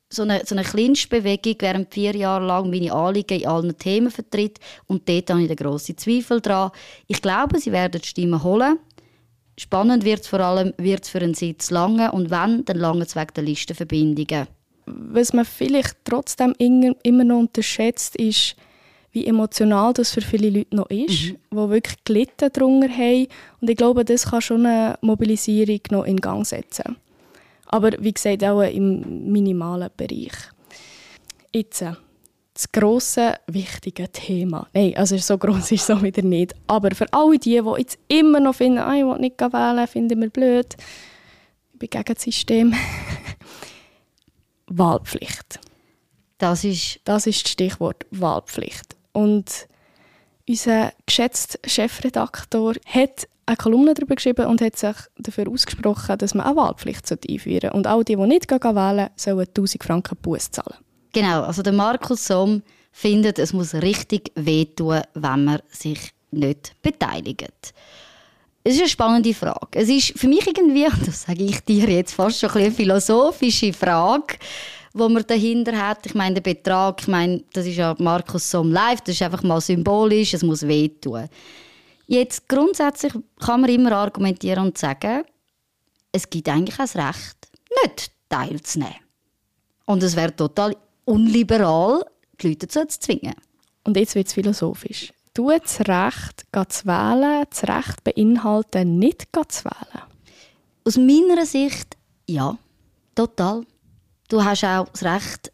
[0.09, 0.57] so eine, so
[1.63, 5.57] während vier Jahre lang meine Anliegen in allen Themen vertritt und dort habe ich den
[5.57, 6.71] grossen Zweifel dran.
[7.07, 8.79] Ich glaube, sie werden die Stimmen holen.
[9.57, 13.15] Spannend wird es vor allem wird's für einen Sitz lange und wenn, dann lange es
[13.15, 14.49] der Listenverbindungen.
[14.87, 18.57] Was man vielleicht trotzdem immer noch unterschätzt, ist,
[19.15, 21.37] wie emotional das für viele Leute noch ist, mhm.
[21.53, 23.29] die wirklich gelitten darunter haben.
[23.61, 26.97] Und ich glaube, das kann schon eine Mobilisierung noch in Gang setzen.
[27.67, 30.33] Aber wie gesagt, auch im minimalen Bereich.
[31.53, 31.93] Jetzt äh,
[32.55, 34.69] das grosse, wichtige Thema.
[34.73, 36.55] Nein, also so groß ist es so wieder nicht.
[36.67, 40.21] Aber für alle die, die jetzt immer noch finden, ah, ich will nicht wählen, finden
[40.21, 40.75] wir blöd,
[41.73, 42.75] ich bin gegen das System.
[44.67, 45.61] Wahlpflicht.
[46.39, 48.94] Das ist, das ist das Stichwort Wahlpflicht.
[49.15, 49.69] Und
[50.47, 56.47] unser geschätzter Chefredaktor hat eine Kolumne darüber geschrieben und hat sich dafür ausgesprochen, dass man
[56.47, 57.77] eine Wahlpflicht einführen sollte.
[57.77, 60.77] Und all die, die nicht wählen sollen 1000 Franken Buß zahlen.
[61.13, 67.73] Genau, also der Markus Somm findet, es muss richtig wehtun, wenn man sich nicht beteiligt.
[68.65, 69.79] Es ist eine spannende Frage.
[69.79, 73.73] Es ist für mich irgendwie, das sage ich dir jetzt fast schon ein eine philosophische
[73.73, 74.37] Frage,
[74.95, 76.07] wo man dahinter hat.
[76.07, 79.43] Ich meine, der Betrag, ich meine, das ist ja Markus Somm live, das ist einfach
[79.43, 81.29] mal symbolisch, es muss wehtun.
[82.07, 85.25] Jetzt grundsätzlich kann man immer argumentieren und sagen,
[86.13, 87.49] es gibt eigentlich ein Recht,
[87.83, 88.95] nicht teilzunehmen.
[89.87, 92.05] Und es wäre total unliberal,
[92.41, 93.35] die Leute dazu zu zwingen.
[93.83, 95.13] Und jetzt wird es philosophisch.
[95.35, 100.05] Du das Recht, zu wählen, das Recht beinhalten, nicht zu wählen?
[100.85, 102.57] Aus meiner Sicht ja,
[103.15, 103.65] total
[104.35, 105.53] du hast auch das Recht,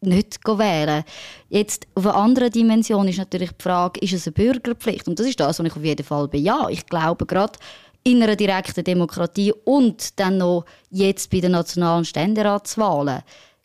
[0.00, 1.02] nicht zu wählen.
[1.48, 5.08] Jetzt auf einer anderen Dimension ist natürlich die Frage, ist es eine Bürgerpflicht?
[5.08, 6.70] Und das ist das, was ich auf jeden Fall bejahe.
[6.70, 7.58] Ich glaube gerade
[8.04, 13.22] in einer direkten Demokratie und dann noch jetzt bei den nationalen Ständeratswahlen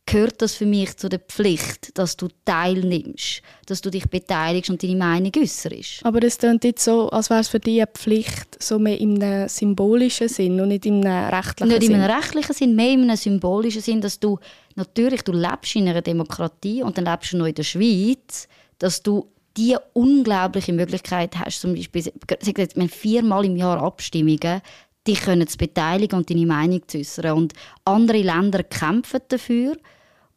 [0.10, 4.82] gehört das für mich zu der Pflicht, dass du teilnimmst, dass du dich beteiligst und
[4.82, 6.04] deine Meinung äußerst.
[6.04, 9.22] Aber es klingt jetzt so, als wäre es für dich eine Pflicht, so mehr in
[9.22, 11.92] einem symbolischen Sinn und nicht in einem rechtlichen nicht Sinn.
[11.92, 14.40] Nicht in einem rechtlichen Sinn, mehr in einem symbolischen Sinn, dass du
[14.76, 18.48] natürlich, du lebst in einer Demokratie und dann lebst du noch in der Schweiz,
[18.80, 22.12] dass du die unglaubliche Möglichkeit hast, zum Beispiel,
[22.58, 24.62] jetzt, viermal im Jahr Abstimmungen,
[25.06, 27.38] dich können zu beteiligen und deine Meinung zu äußern.
[27.38, 29.76] Und andere Länder kämpfen dafür,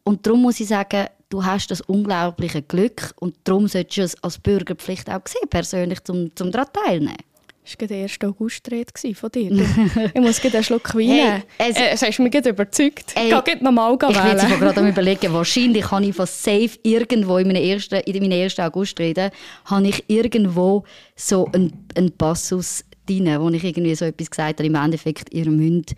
[0.03, 4.23] und darum muss ich sagen, du hast das unglaubliche Glück und darum solltest du es
[4.23, 7.17] als Bürgerpflicht auch sehen, persönlich zum, zum daran teilnehmen.
[7.63, 8.19] Das war der 1.
[8.21, 9.65] August-Rede von dir.
[10.13, 11.43] ich muss einen Schluck Wein nehmen.
[11.57, 13.13] Hey, es, äh, hast mich überzeugt.
[13.15, 16.71] Ey, ich gehe nochmal Ich will jetzt gerade am überlegen, wahrscheinlich habe ich von safe
[16.83, 19.31] irgendwo in meiner ersten, in meiner ersten August-Rede
[19.65, 20.83] habe ich irgendwo
[21.15, 25.49] so einen, einen Passus drin, wo ich irgendwie so etwas gesagt habe, im Endeffekt, ihr
[25.49, 25.95] müsst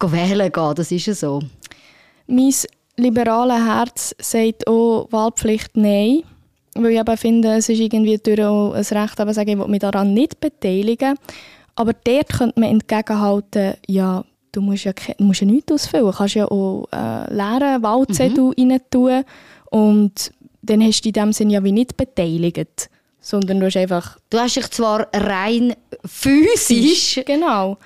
[0.00, 0.74] wählen gehen.
[0.74, 1.42] Das ist ja so.
[2.26, 2.54] Mein
[2.96, 6.22] liberale Herz sagt auch Wahlpflicht Nein.
[6.76, 9.80] Weil ich eben finde, es ist irgendwie durch ein Recht, aber sagen, ich will mich
[9.80, 11.16] daran nicht beteiligen.
[11.76, 16.06] Aber dort könnte man entgegenhalten, ja, du musst ja, du musst ja nichts ausfüllen.
[16.06, 18.70] Du kannst ja auch äh, leeren Wahlzettel mhm.
[18.70, 19.24] rein tun
[19.70, 22.88] und dann hast du in dem Sinne ja wie nicht beteiligt,
[23.20, 24.18] sondern du hast einfach...
[24.30, 27.20] Du hast dich zwar rein physisch...
[27.26, 27.76] Genau.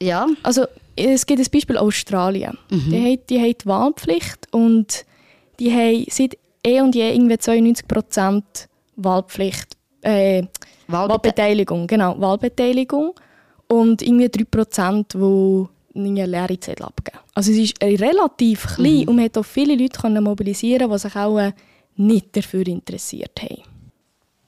[0.00, 0.26] Ja.
[0.42, 0.66] Also
[0.98, 2.58] es gibt ein Beispiel Australien.
[2.70, 5.04] Die, haben, die haben die Wahlpflicht und
[5.58, 8.42] die haben seit eh und je irgendwie 92%
[8.96, 10.42] Wahlpflicht, äh,
[10.88, 13.14] Wahlbete- Wahlbeteiligung, genau, Wahlbeteiligung
[13.68, 17.18] und irgendwie 3%, die eine leere Zettel abgeben.
[17.34, 21.16] Also es ist relativ klein und man hat auch viele Leute können mobilisieren die sich
[21.16, 21.52] auch äh,
[21.96, 23.62] nicht dafür interessiert haben.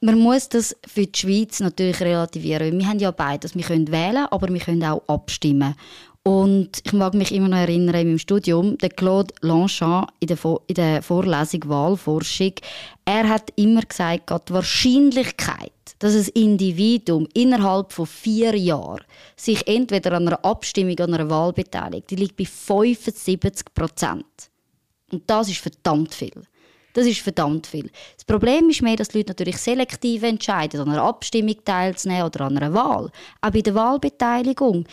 [0.03, 2.79] Man muss das für die Schweiz natürlich relativieren.
[2.79, 3.55] Wir haben ja beides.
[3.55, 5.75] Wir können wählen, aber wir können auch abstimmen.
[6.23, 10.37] Und ich mag mich immer noch erinnern, in meinem Studium, der Claude Longchamp in der,
[10.67, 12.53] in der Vorlesung Wahlforschung,
[13.05, 19.03] er hat immer gesagt, die Wahrscheinlichkeit, dass ein Individuum innerhalb von vier Jahren
[19.35, 24.25] sich entweder an einer Abstimmung oder einer Wahl beteiligt, die liegt bei 75 Prozent.
[25.11, 26.43] Und das ist verdammt viel.
[26.93, 27.89] Das ist verdammt viel.
[28.15, 32.41] Das Problem ist mehr, dass die Leute natürlich selektiv entscheiden, an einer Abstimmung teilzunehmen oder
[32.41, 33.09] an einer Wahl.
[33.41, 34.85] Auch bei der Wahlbeteiligung.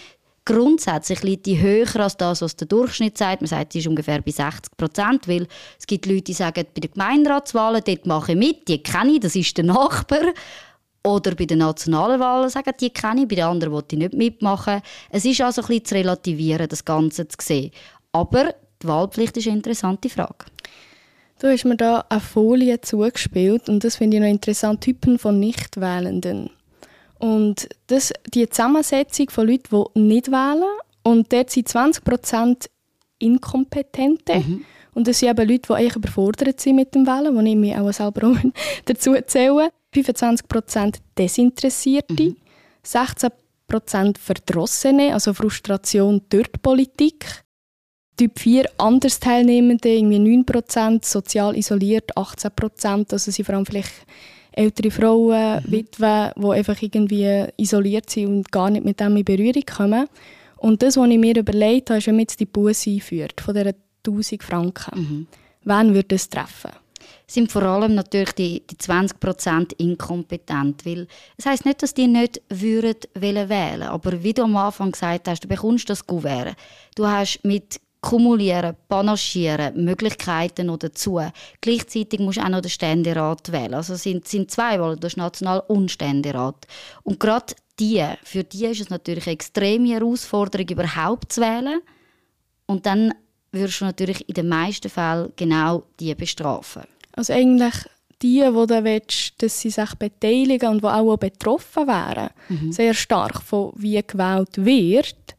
[0.49, 3.43] Grundsätzlich liegt die höher als das, was der Durchschnitt sagt.
[3.43, 5.47] Man sagt, sie ist ungefähr bei 60 Prozent, weil
[5.79, 9.21] es gibt Leute, die sagen, bei den Gemeinderatswahlen, dort mache ich mit, die kenne ich,
[9.21, 10.33] das ist der Nachbar.
[11.05, 14.15] Oder bei den nationalen Wahlen sagen, die kenne ich, bei den anderen will ich nicht
[14.15, 14.81] mitmachen.
[15.11, 17.71] Es ist also ein bisschen zu relativieren, das Ganze zu sehen.
[18.13, 20.47] Aber die Wahlpflicht ist eine interessante Frage.
[21.41, 25.39] Du hast mir da eine Folie zugespielt und das finde ich noch interessant, Typen von
[25.39, 26.49] Nichtwählenden.
[27.19, 32.69] Und das, die Zusammensetzung von Leuten, die nicht wählen und dort sind 20%
[33.19, 34.33] Inkompetente.
[34.95, 37.77] Und das sind eben Leute, die eigentlich überfordert sind mit dem Wählen, wo ich mich
[37.77, 38.37] auch selber auch
[38.85, 39.71] dazu zähle.
[39.95, 42.37] 25% Desinteressierte,
[42.85, 47.45] 16% Verdrossene, also Frustration durch die Politik,
[48.19, 53.93] Typ 4 Andersteilnehmende, irgendwie 9%, sozial isoliert 18%, also sind vor allem vielleicht
[54.59, 59.63] ältere Frauen, Witwen, die einfach irgendwie isoliert sind und gar nicht mit dem in Berührung
[59.65, 60.09] kommen.
[60.57, 63.55] Und das, was ich mir überlegt habe, ist, wenn man jetzt die Busse einführt, von
[63.55, 65.29] dieser 1000 Franken.
[65.65, 66.71] Wen würde es treffen?
[67.31, 70.85] sind vor allem natürlich die, die 20% inkompetent.
[70.87, 74.93] Weil es heisst nicht, dass die nicht würden wollen wählen aber wie du am Anfang
[74.93, 76.57] gesagt hast, du bekommst das Kuvert.
[76.97, 81.21] Du hast mit Kumulieren, Panaschieren, Möglichkeiten noch dazu.
[81.61, 83.75] Gleichzeitig musst du auch noch den Ständerat wählen.
[83.75, 86.67] Also es sind, sind zwei Wahlen, du hast National- und Ständerat.
[87.03, 91.81] Und gerade die, für die ist es natürlich eine extreme Herausforderung, überhaupt zu wählen.
[92.67, 93.15] Und dann
[93.53, 96.83] würdest du natürlich in den meisten Fällen genau die bestrafen.
[97.13, 97.75] Also eigentlich
[98.23, 102.31] die, die du willst, dass sie sich beteiligen und die auch betroffen wären,
[102.73, 105.37] sehr stark von wie gewählt wird,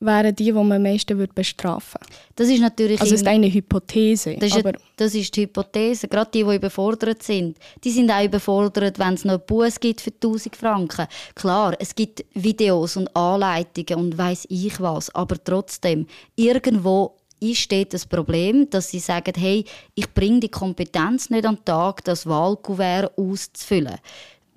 [0.00, 2.22] wären die, die man am meisten würde bestrafen würde.
[2.36, 4.36] Das ist natürlich Also es ist eine Hypothese.
[4.40, 6.08] das, ist, aber das ist die Hypothese.
[6.08, 10.00] Gerade die, die überfordert sind, die sind auch überfordert, wenn es noch einen Bus gibt
[10.00, 11.06] für 1000 Franken.
[11.34, 17.94] Klar, es gibt Videos und Anleitungen und weiß ich was, aber trotzdem, irgendwo ist dort
[17.94, 22.26] das Problem, dass sie sagen, hey, ich bringe die Kompetenz nicht an den Tag, das
[22.26, 23.96] Wahlkuvert auszufüllen.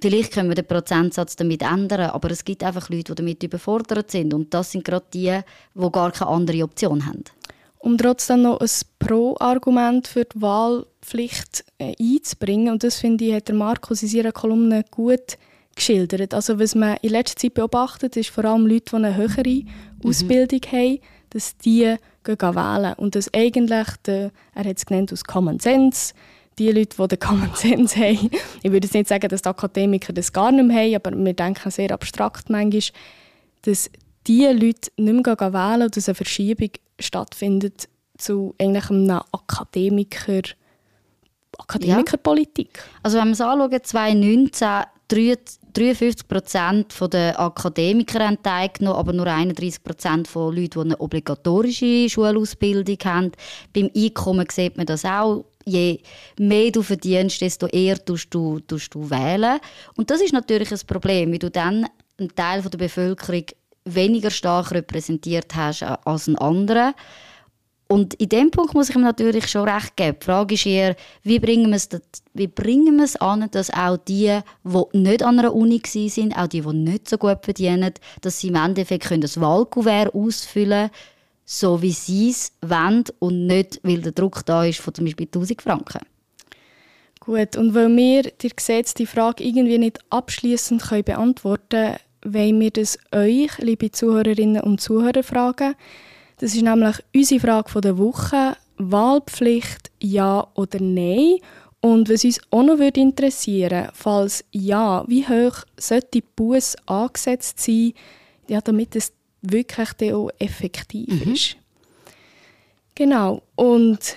[0.03, 4.11] Vielleicht können wir den Prozentsatz damit ändern, aber es gibt einfach Leute, die damit überfordert
[4.11, 4.33] sind.
[4.33, 5.39] Und das sind gerade die,
[5.75, 7.23] die gar keine andere Option haben.
[7.79, 13.47] um trotzdem noch ein Pro-Argument für die Wahlpflicht äh, einzubringen, und das finde ich, hat
[13.47, 15.37] der Markus in seiner Kolumne gut
[15.73, 16.33] geschildert.
[16.33, 19.63] Also was man in letzter Zeit beobachtet, ist vor allem Leute, die eine höhere
[20.03, 22.93] Ausbildung haben, dass die gehen wählen.
[22.97, 26.13] Und dass eigentlich, der, er hat es genannt aus Common Sense,
[26.59, 28.29] die Leute, die den Common Sense haben,
[28.61, 31.33] ich würde jetzt nicht sagen, dass die Akademiker das gar nicht mehr haben, aber wir
[31.33, 32.81] denken sehr abstrakt manchmal,
[33.63, 33.89] dass
[34.27, 40.41] die Leute nicht mehr wählen und dass eine Verschiebung stattfindet zu eigentlich einer Akademiker,
[41.57, 42.83] Akademikerpolitik.
[43.01, 44.83] Also wenn wir es anschauen, 2019
[45.73, 52.09] 53 Prozent der Akademiker haben teilgenommen, aber nur 31 Prozent von Leuten, die eine obligatorische
[52.09, 53.31] Schulausbildung haben.
[53.73, 55.45] Beim Einkommen sieht man das auch.
[55.65, 55.99] Je
[56.37, 59.59] mehr du verdienst, desto eher tust du, tust du wählen.
[59.95, 63.45] Und das ist natürlich ein Problem, weil du dann einen Teil der Bevölkerung
[63.85, 66.93] weniger stark repräsentiert hast als einen anderen.
[67.87, 70.17] Und in dem Punkt muss ich ihm natürlich schon recht geben.
[70.19, 71.89] Die Frage ist eher, wie bringen wir es,
[72.33, 76.47] wie bringen wir es an, dass auch die, die nicht an einer Uni sind, auch
[76.47, 80.91] die, die nicht so gut verdienen, dass sie im Endeffekt können das Wahlkuvert ausfüllen können,
[81.45, 85.27] so wie sie es wollen und nicht, weil der Druck da ist von zum Beispiel
[85.27, 85.99] 1000 Franken.
[87.19, 92.71] Gut, und weil wir, ihr seht, die Frage irgendwie nicht abschließend beantworten können, wollen wir
[92.71, 95.75] das euch, liebe Zuhörerinnen und Zuhörer, fragen.
[96.37, 98.57] Das ist nämlich unsere Frage der Woche.
[98.77, 101.37] Wahlpflicht, ja oder nein?
[101.79, 107.59] Und was uns auch noch würde interessieren falls ja, wie hoch sollte die Buß angesetzt
[107.59, 107.93] sein,
[108.47, 109.11] ja, damit es
[109.43, 111.55] wirklich dann auch effektiv ist.
[112.95, 113.41] Genau.
[113.55, 114.15] Und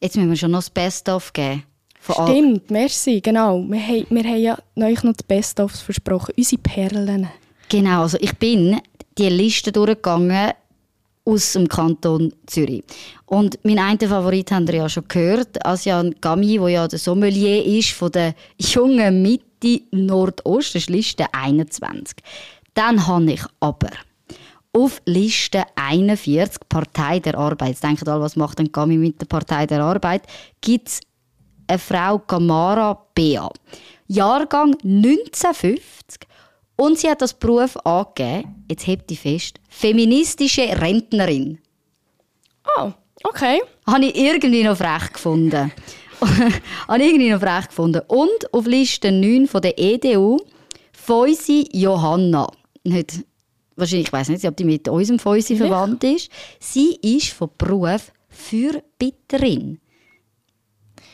[0.00, 1.64] Jetzt müssen wir schon noch das Best-of geben.
[1.98, 3.64] Von all- stimmt, merci, genau.
[3.66, 7.28] Wir haben, wir haben ja euch noch die Best-ofs versprochen, unsere Perlen.
[7.70, 8.78] Genau, also ich bin
[9.16, 10.52] die Liste durchgegangen
[11.24, 12.84] aus dem Kanton Zürich.
[13.24, 17.64] Und mein einen Favorit habt ihr ja schon gehört, Asian Gami, der ja der Sommelier
[17.64, 22.16] ist von der jungen Mitte Nordost, das ist Liste 21.
[22.74, 23.88] Dann habe ich aber
[24.74, 29.26] auf Liste 41, Partei der Arbeit, jetzt denken alle, was macht denn Gami mit der
[29.26, 30.22] Partei der Arbeit,
[30.60, 31.00] gibt es
[31.66, 33.50] eine Frau Gamara Bea.
[34.08, 36.28] Jahrgang 1950.
[36.76, 41.58] Und sie hat das Beruf angegeben, jetzt hebt die fest, feministische Rentnerin.
[42.76, 43.62] Oh, okay.
[43.86, 45.70] Habe ich irgendwie noch frech gefunden.
[46.88, 48.02] Habe ich irgendwie noch frech gefunden.
[48.08, 50.38] Und auf Liste 9 von der EDU,
[50.92, 52.48] Feusi Johanna.
[52.82, 53.24] Nicht,
[53.76, 56.30] wahrscheinlich, ich weiß nicht, ob die mit unserem Feusi verwandt ist.
[56.60, 59.78] Sie ist von Beruf Fürbitterin.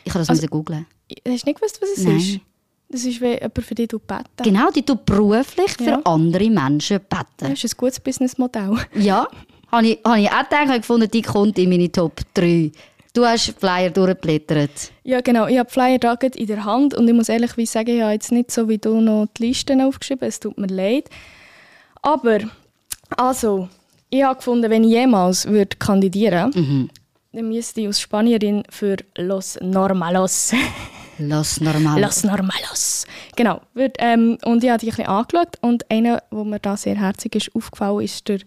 [0.05, 0.87] Ich habe das Also- googlen.
[1.27, 2.17] Hast du nicht gewusst, was es Nein.
[2.17, 2.41] ist?
[2.89, 6.01] Das ist, wenn jemand für dich beten Genau, die tut beruflich für Ja.
[6.05, 7.51] andere Menschen beten.
[7.53, 8.77] Das ist ein gutes Businessmodell.
[8.95, 9.29] Ja,
[9.71, 12.73] habe ich, habe ich auch gedacht, habe gefunden, die kommt in meine Top 3.
[13.13, 14.93] Du hast Flyer durchgeblättert.
[15.05, 15.47] Ja, genau.
[15.47, 18.31] Ich habe Flyer da in der Hand und ich muss ehrlich sagen, ich habe jetzt
[18.33, 20.29] nicht so wie du noch die Listen aufgeschrieben.
[20.29, 21.09] Es tut mir leid.
[22.03, 22.41] Aber,
[23.17, 23.69] also,
[24.09, 26.91] ich habe gefunden, wenn ich jemals würde kandidieren
[27.33, 30.53] dann müsste ich als Spanierin für Los Normalos.
[31.19, 32.01] Lass normal.
[32.01, 33.07] Los Normalos.
[33.37, 33.61] Genau.
[33.77, 37.37] Ähm, und ich habe die ein bisschen angeschaut und einer, der mir da sehr herzig
[37.37, 38.41] ist, aufgefallen ist der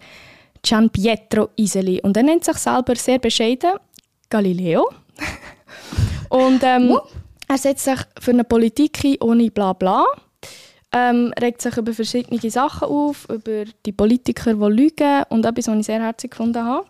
[0.63, 2.01] Gian Pietro Iseli.
[2.01, 3.73] Und er nennt sich selber sehr bescheiden
[4.29, 4.89] Galileo.
[6.29, 6.97] und ähm,
[7.47, 10.03] er setzt sich für eine Politik ein, ohne bla bla.
[10.95, 15.77] Ähm, regt sich über verschiedene Sachen auf, über die Politiker, die lügen und etwas, was
[15.79, 16.85] ich sehr herzig gefunden habe.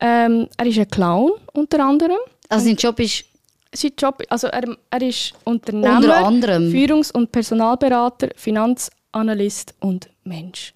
[0.00, 2.16] Ähm, er ist ein Clown, unter anderem.
[2.48, 3.24] Also sein Job ist
[3.72, 6.70] Sein Job, also er, er ist Unternehmer, Unter anderem.
[6.70, 10.72] Führungs- und Personalberater, Finanzanalyst und Mensch.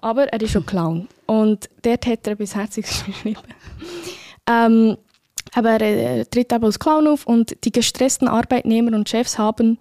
[0.00, 1.08] Aber er ist auch Clown.
[1.26, 3.40] Und dort hat er etwas Herziges geschrieben.
[4.50, 4.96] Ähm,
[5.54, 9.78] aber er tritt eben als Clown auf und die gestressten Arbeitnehmer und Chefs haben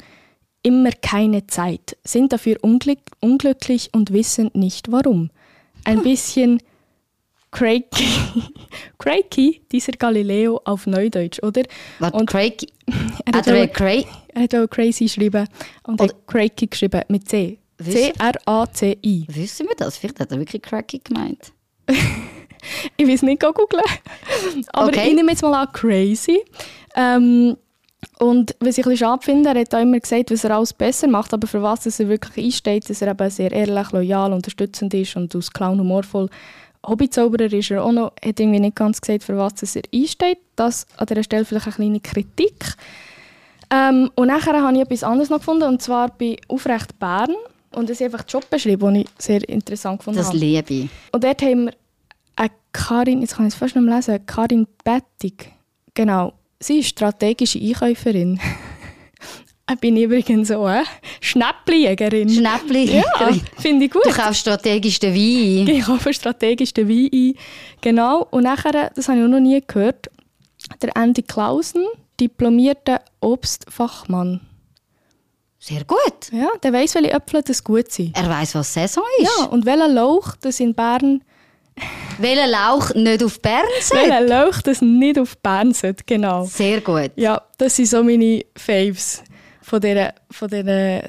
[0.63, 5.29] immer keine Zeit, sind dafür unglück unglücklich und wissen nicht warum.
[5.83, 6.61] Ein bisschen
[7.51, 7.83] crazy,
[8.99, 11.63] crazy dieser Galileo auf Neudeutsch, oder?
[11.99, 12.65] was Und Craig.
[13.25, 14.05] er hat auch- Craig?
[14.33, 15.47] er hat auch crazy geschrieben
[15.83, 17.57] und Oder- hat crazy geschrieben mit C.
[17.83, 19.25] C-R-A-C-I.
[19.27, 19.97] Wissen wir das?
[19.97, 21.51] Vielleicht hat er wirklich Cracky gemeint.
[22.95, 23.81] Ich will es nicht googeln.
[24.71, 25.07] Aber Okay.
[25.09, 26.41] ich nehme jetzt mal an crazy.
[26.95, 27.57] Ähm,
[28.21, 30.73] und was ich ein bisschen schade finde, er hat auch immer gesagt, was er alles
[30.73, 34.31] besser macht, aber für was dass er wirklich einsteht, dass er eben sehr ehrlich, loyal,
[34.31, 36.29] unterstützend ist und aus Clown humorvoll
[36.85, 40.39] Hobbyzauberer ist er auch noch, hat irgendwie nicht ganz gesagt, für was dass er einsteht.
[40.55, 42.75] Das an dieser Stelle vielleicht eine kleine Kritik.
[43.71, 47.33] Ähm, und nachher habe ich etwas anderes noch gefunden, und zwar bei Aufrecht Bern.
[47.73, 50.37] Und das ist einfach Job beschrieben, die ich sehr interessant gefunden Das habe.
[50.37, 50.89] liebe ich.
[51.11, 51.73] Und dort haben wir
[52.35, 55.51] eine Karin, jetzt kann ich es fast nicht mehr lesen, Karin Bettig.
[55.93, 56.33] Genau.
[56.61, 58.39] Sie ist strategische Einkäuferin.
[59.71, 60.83] Ich bin übrigens auch eine
[61.21, 62.27] Schnäppeljägerin.
[62.27, 62.97] Schnäppli.
[62.97, 63.03] Ja,
[63.57, 64.05] finde ich gut.
[64.05, 65.73] Du kaufst strategisch den Wein.
[65.73, 67.33] Ich kaufe strategisch den Wein ein.
[67.79, 68.27] Genau.
[68.31, 70.09] Und nachher, das habe ich auch noch nie gehört,
[70.81, 71.85] der Andy Clausen,
[72.19, 74.41] diplomierter Obstfachmann.
[75.57, 76.31] Sehr gut.
[76.33, 78.17] Ja, der weiss, welche Äpfel das gut sind.
[78.17, 79.29] Er weiß, was Saison ist.
[79.37, 81.23] Ja, und welcher Lauch das in Bern,
[82.19, 84.09] Welcher Lauch nicht auf Bern sollte.
[84.09, 86.45] welcher Lauch das nicht auf Bern sollte, genau.
[86.45, 87.11] Sehr gut.
[87.15, 89.23] Ja, das sind so meine Faves
[89.61, 91.01] von dieser, von dieser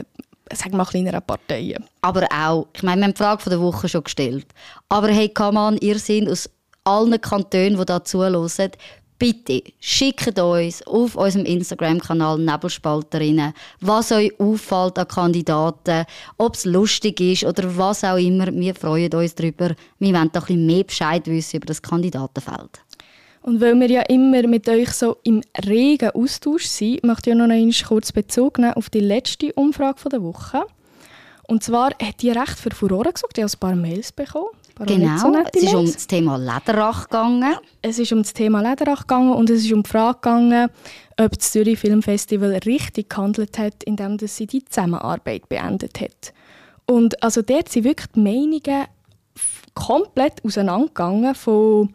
[0.53, 1.85] sag mal, kleineren Parteien.
[2.01, 4.47] Aber auch, ich meine, wir haben die Frage der Woche schon gestellt.
[4.89, 6.49] Aber hey, on, ihr seid aus
[6.85, 8.49] allen Kantonen, die da zuhören,
[9.23, 16.07] bitte schickt uns auf unserem Instagram-Kanal Nebelspalterinnen, was euch auffällt an Kandidaten,
[16.39, 18.49] ob es lustig ist oder was auch immer.
[18.53, 19.77] Wir freuen uns darüber.
[20.01, 22.81] Wir wollen da ein bisschen mehr Bescheid wissen über das Kandidatenfeld.
[23.43, 27.49] Und weil wir ja immer mit euch so im regen Austausch sind, möchte ich noch
[27.49, 30.65] einmal kurz Bezug nehmen auf die letzte Umfrage der Woche.
[31.47, 33.39] Und zwar hat die recht für Furore gesorgt.
[33.39, 34.49] Ich habe ein paar Mails bekommen.
[34.79, 37.55] Genau, es ist um das Thema Lederach gegangen.
[37.83, 40.71] Es ist um das Thema Lederach gegangen und es ist um die Frage gegangen,
[41.21, 46.33] ob das Zürich Filmfestival richtig gehandelt hat, indem sie die Zusammenarbeit beendet hat.
[46.87, 48.87] Und also dort sind wirklich die Meinungen
[49.75, 51.95] komplett auseinandergegangen von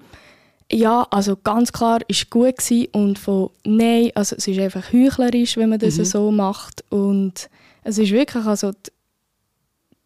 [0.71, 5.57] Ja, also ganz klar ist gut gewesen und von nein, also es ist einfach heuchlerisch,
[5.57, 7.49] wenn man das so macht und
[7.83, 8.91] es ist wirklich, also die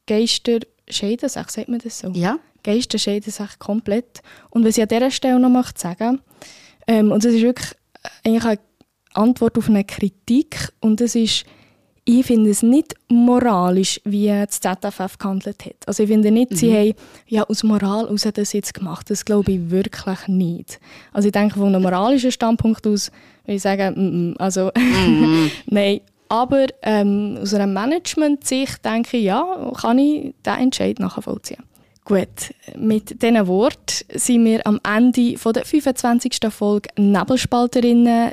[0.06, 2.10] Geister scheiden sagt man das so?
[2.10, 2.38] Ja.
[2.64, 4.22] Geister scheiden sich komplett.
[4.50, 6.22] Und was ich an dieser Stelle noch möchte sagen
[6.88, 7.76] ähm, und das ist wirklich
[8.26, 8.60] eigentlich eine
[9.14, 11.46] Antwort auf eine Kritik und das ist,
[12.06, 15.76] ich finde es nicht moralisch, wie das ZFF gehandelt hat.
[15.86, 16.94] Also ich finde nicht, sie haben
[17.28, 19.10] ja, aus Moral aus das jetzt gemacht.
[19.10, 20.80] Das glaube ich wirklich nicht.
[21.14, 23.12] Also ich denke, von einem moralischen Standpunkt aus
[23.46, 24.72] würde ich sagen, mm, mm, also
[25.68, 26.02] nein.
[26.28, 31.64] Aber ähm, aus einer Management-Sicht denke ich, ja, kann ich diesen Entscheid nachvollziehen.
[32.06, 36.40] Gut, mit diesen Worten sind wir am Ende von der 25.
[36.50, 38.32] Folge Nebelspalterinnen.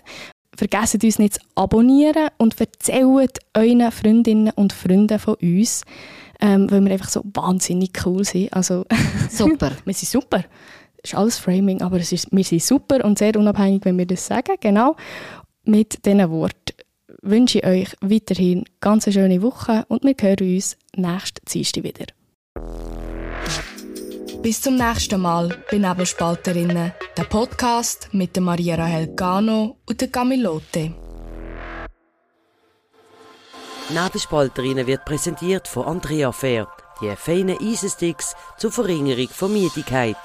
[0.56, 5.82] Vergesst uns nicht zu abonnieren und erzählt euren Freundinnen und Freunden von uns,
[6.40, 8.52] ähm, weil wir einfach so wahnsinnig cool sind.
[8.52, 8.84] Also,
[9.30, 9.72] Super.
[9.84, 10.44] wir sind super.
[11.02, 14.06] Das ist alles Framing, aber es ist, wir sind super und sehr unabhängig, wenn wir
[14.06, 14.56] das sagen.
[14.60, 14.96] Genau.
[15.64, 16.74] Mit diesen Worten
[17.22, 22.06] wünsche ich euch weiterhin ganz eine schöne Woche und wir hören uns nächsten Dienstag wieder.
[24.43, 30.09] Bis zum nächsten Mal bei Nebelspalterinnen, der Podcast mit der Maria Rahel Gano und der
[30.09, 30.95] Camilote.
[33.91, 36.68] Nebelspalterinnen wird präsentiert von Andrea Fair,
[37.01, 40.16] die feinen Eisensticks zur Verringerung von Müdigkeit.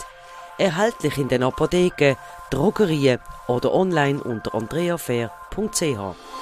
[0.57, 2.15] Erhältlich in den Apotheken,
[2.51, 6.32] Drogerien oder online unter andreafair.ch.